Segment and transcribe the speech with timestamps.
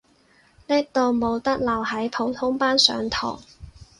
[0.65, 3.39] 叻到冇得留喺普通班上堂